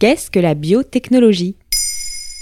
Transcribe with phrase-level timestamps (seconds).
[0.00, 1.56] Qu'est-ce que la biotechnologie?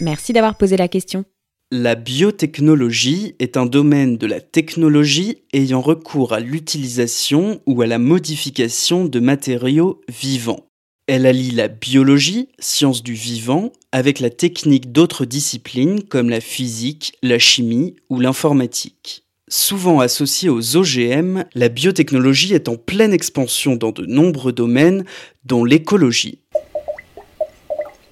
[0.00, 1.24] Merci d'avoir posé la question.
[1.70, 8.00] La biotechnologie est un domaine de la technologie ayant recours à l'utilisation ou à la
[8.00, 10.66] modification de matériaux vivants.
[11.06, 17.12] Elle allie la biologie, science du vivant, avec la technique d'autres disciplines comme la physique,
[17.22, 19.24] la chimie ou l'informatique.
[19.48, 25.04] Souvent associée aux OGM, la biotechnologie est en pleine expansion dans de nombreux domaines,
[25.44, 26.40] dont l'écologie.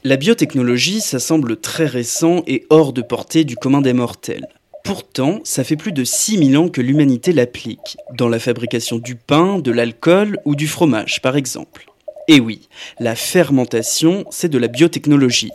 [0.05, 4.49] La biotechnologie, ça semble très récent et hors de portée du commun des mortels.
[4.83, 9.61] Pourtant, ça fait plus de 6000 ans que l'humanité l'applique, dans la fabrication du pain,
[9.61, 11.87] de l'alcool ou du fromage par exemple.
[12.27, 15.53] Et oui, la fermentation, c'est de la biotechnologie.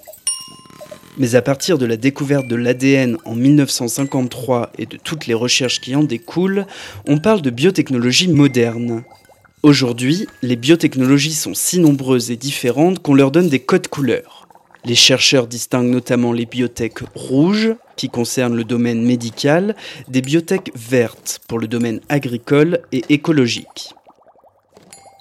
[1.18, 5.82] Mais à partir de la découverte de l'ADN en 1953 et de toutes les recherches
[5.82, 6.66] qui en découlent,
[7.06, 9.04] on parle de biotechnologie moderne.
[9.64, 14.37] Aujourd'hui, les biotechnologies sont si nombreuses et différentes qu'on leur donne des codes couleurs.
[14.86, 19.76] Les chercheurs distinguent notamment les biotech rouges, qui concernent le domaine médical,
[20.08, 23.94] des biotech vertes pour le domaine agricole et écologique.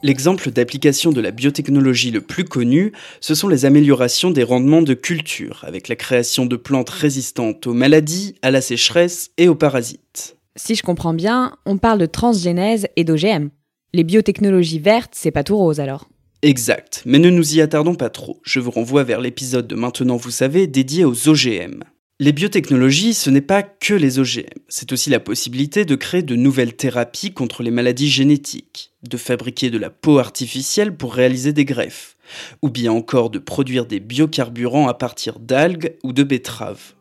[0.02, 4.94] L'exemple d'application de la biotechnologie le plus connu, ce sont les améliorations des rendements de
[4.94, 10.36] culture, avec la création de plantes résistantes aux maladies, à la sécheresse et aux parasites.
[10.54, 13.48] Si je comprends bien, on parle de transgénèse et d'OGM.
[13.94, 16.08] Les biotechnologies vertes, c'est pas tout rose alors.
[16.42, 18.40] Exact, mais ne nous y attardons pas trop.
[18.44, 21.82] Je vous renvoie vers l'épisode de Maintenant vous savez dédié aux OGM.
[22.20, 26.36] Les biotechnologies, ce n'est pas que les OGM, c'est aussi la possibilité de créer de
[26.36, 31.66] nouvelles thérapies contre les maladies génétiques, de fabriquer de la peau artificielle pour réaliser des
[31.66, 32.16] greffes,
[32.62, 36.94] ou bien encore de produire des biocarburants à partir d'algues ou de betteraves.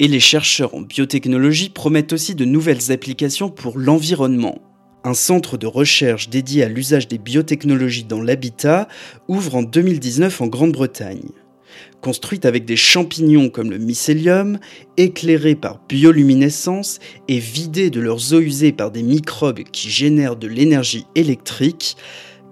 [0.00, 4.60] Et les chercheurs en biotechnologie promettent aussi de nouvelles applications pour l'environnement.
[5.04, 8.88] Un centre de recherche dédié à l'usage des biotechnologies dans l'habitat
[9.28, 11.30] ouvre en 2019 en Grande-Bretagne
[12.04, 14.58] construite avec des champignons comme le mycélium,
[14.98, 16.98] éclairés par bioluminescence
[17.28, 21.96] et vidés de leurs eaux usées par des microbes qui génèrent de l'énergie électrique,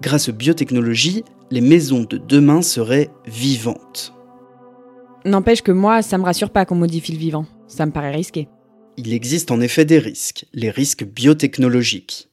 [0.01, 4.15] grâce aux biotechnologies, les maisons de demain seraient vivantes.
[5.23, 7.45] N'empêche que moi, ça me rassure pas qu'on modifie le vivant.
[7.67, 8.47] Ça me paraît risqué.
[8.97, 12.32] Il existe en effet des risques, les risques biotechnologiques.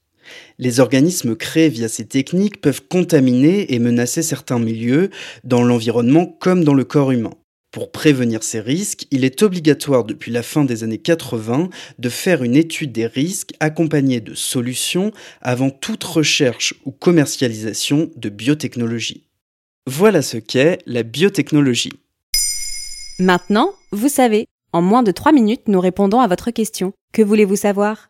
[0.59, 5.11] Les organismes créés via ces techniques peuvent contaminer et menacer certains milieux,
[5.45, 7.35] dans l'environnement comme dans le corps humain.
[7.71, 11.71] Pour prévenir ces risques, il est obligatoire depuis la fin des années 80
[12.01, 18.29] de faire une étude des risques accompagnée de solutions avant toute recherche ou commercialisation de
[18.29, 19.29] biotechnologie.
[19.87, 21.93] Voilà ce qu'est la biotechnologie.
[23.21, 26.93] Maintenant, vous savez, en moins de 3 minutes, nous répondons à votre question.
[27.13, 28.10] Que voulez-vous savoir?